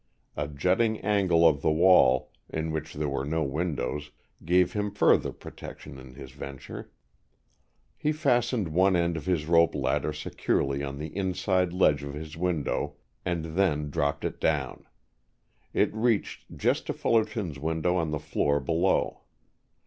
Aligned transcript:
A 0.35 0.47
jutting 0.47 0.99
angle 1.01 1.47
of 1.47 1.61
the 1.61 1.69
wall, 1.69 2.31
in 2.49 2.71
which 2.71 2.95
there 2.95 3.07
were 3.07 3.23
no 3.23 3.43
windows, 3.43 4.09
gave 4.43 4.73
him 4.73 4.89
further 4.89 5.31
protection 5.31 5.99
in 5.99 6.15
his 6.15 6.31
venture. 6.31 6.89
He 7.97 8.11
fastened 8.11 8.69
one 8.69 8.95
end 8.95 9.15
of 9.15 9.27
his 9.27 9.45
rope 9.45 9.75
ladder 9.75 10.11
securely 10.11 10.81
on 10.81 10.97
the 10.97 11.15
inside 11.15 11.71
ledge 11.71 12.01
of 12.01 12.15
his 12.15 12.35
window, 12.35 12.95
and 13.25 13.45
then 13.55 13.91
dropped 13.91 14.25
it 14.25 14.39
down. 14.41 14.87
It 15.71 15.93
reached 15.93 16.57
just 16.57 16.87
to 16.87 16.93
Fullerton's 16.93 17.59
window 17.59 17.95
on 17.95 18.09
the 18.09 18.17
floor 18.17 18.59
below. 18.59 19.21